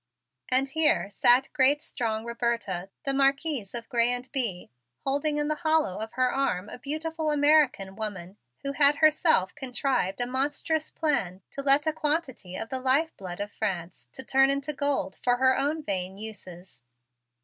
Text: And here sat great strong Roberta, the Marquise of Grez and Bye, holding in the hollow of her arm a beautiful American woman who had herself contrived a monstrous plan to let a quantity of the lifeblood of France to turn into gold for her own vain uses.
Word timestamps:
And 0.49 0.67
here 0.67 1.11
sat 1.11 1.53
great 1.53 1.79
strong 1.79 2.25
Roberta, 2.25 2.89
the 3.05 3.13
Marquise 3.13 3.75
of 3.75 3.87
Grez 3.87 4.09
and 4.09 4.31
Bye, 4.31 4.69
holding 5.03 5.37
in 5.37 5.47
the 5.47 5.53
hollow 5.61 5.99
of 6.01 6.13
her 6.13 6.33
arm 6.33 6.69
a 6.69 6.79
beautiful 6.79 7.29
American 7.29 7.95
woman 7.95 8.37
who 8.63 8.71
had 8.71 8.95
herself 8.95 9.53
contrived 9.53 10.19
a 10.19 10.25
monstrous 10.25 10.89
plan 10.89 11.43
to 11.51 11.61
let 11.61 11.85
a 11.85 11.93
quantity 11.93 12.55
of 12.55 12.69
the 12.69 12.79
lifeblood 12.79 13.39
of 13.39 13.51
France 13.51 14.09
to 14.13 14.23
turn 14.23 14.49
into 14.49 14.73
gold 14.73 15.19
for 15.23 15.35
her 15.37 15.55
own 15.55 15.83
vain 15.83 16.17
uses. 16.17 16.83